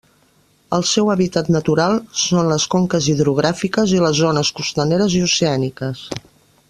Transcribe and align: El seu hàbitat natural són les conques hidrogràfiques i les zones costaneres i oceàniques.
El 0.77 0.85
seu 0.91 1.11
hàbitat 1.15 1.51
natural 1.55 1.93
són 2.21 2.49
les 2.53 2.65
conques 2.75 3.11
hidrogràfiques 3.13 3.95
i 3.99 4.01
les 4.07 4.17
zones 4.23 4.53
costaneres 4.61 5.19
i 5.21 5.23
oceàniques. 5.29 6.03